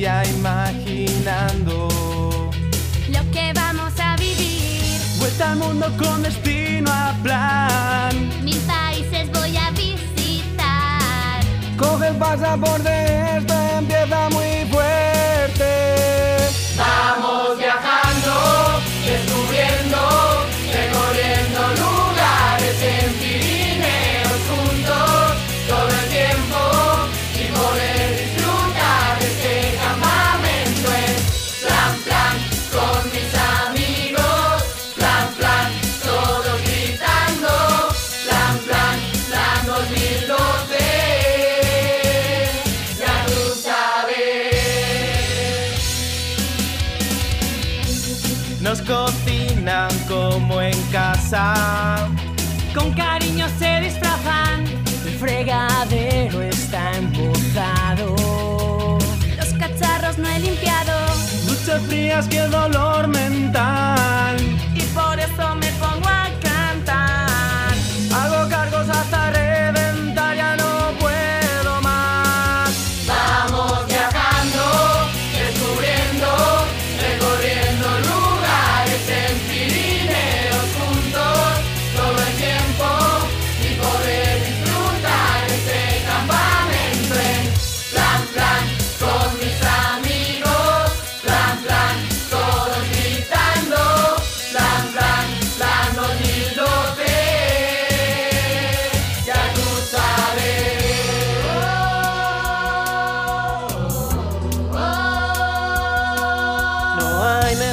[0.00, 1.88] día imaginando.
[3.10, 4.98] Lo que vamos a vivir.
[5.18, 8.14] Vuelta al mundo con destino a plan.
[8.42, 11.42] Mil países voy a visitar.
[11.76, 13.09] Coge el pasaporte,
[48.70, 52.08] Nos cocinan como en casa.
[52.72, 54.64] Con cariño se disfrazan.
[55.04, 58.14] El fregadero está embozado.
[59.36, 60.92] Los cacharros no he limpiado.
[61.48, 64.36] Duchas frías que dolor mental.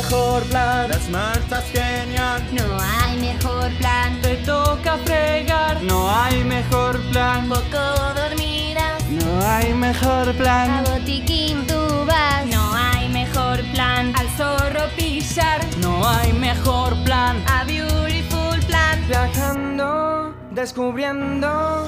[0.10, 0.90] Mejor plan.
[0.90, 2.42] Las marchas genial.
[2.52, 4.22] No hay mejor plan.
[4.22, 5.82] Te toca fregar.
[5.84, 7.50] No hay mejor plan.
[7.50, 7.84] Poco
[8.16, 9.04] dormirás.
[9.10, 10.84] No hay mejor A plan.
[10.86, 12.46] botiquín tú vas.
[12.46, 14.14] No hay mejor plan.
[14.16, 15.60] Al zorro pillar.
[15.82, 17.44] No hay mejor plan.
[17.48, 19.06] A beautiful plan.
[19.08, 21.88] Viajando, descubriendo.